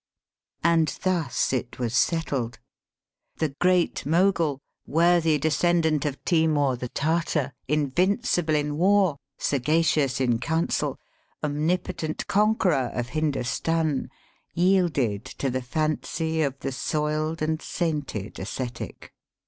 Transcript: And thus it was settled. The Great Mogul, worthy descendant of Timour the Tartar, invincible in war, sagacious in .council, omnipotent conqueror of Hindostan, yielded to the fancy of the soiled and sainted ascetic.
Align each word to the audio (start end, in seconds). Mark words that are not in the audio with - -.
And 0.63 0.97
thus 1.03 1.53
it 1.53 1.77
was 1.77 1.93
settled. 1.95 2.57
The 3.37 3.49
Great 3.61 4.03
Mogul, 4.03 4.57
worthy 4.87 5.37
descendant 5.37 6.05
of 6.05 6.25
Timour 6.25 6.75
the 6.75 6.89
Tartar, 6.89 7.53
invincible 7.67 8.55
in 8.55 8.77
war, 8.79 9.17
sagacious 9.37 10.19
in 10.19 10.39
.council, 10.39 10.97
omnipotent 11.43 12.25
conqueror 12.25 12.89
of 12.95 13.09
Hindostan, 13.09 14.09
yielded 14.55 15.23
to 15.23 15.51
the 15.51 15.61
fancy 15.61 16.41
of 16.41 16.57
the 16.61 16.71
soiled 16.71 17.43
and 17.43 17.61
sainted 17.61 18.39
ascetic. 18.39 19.13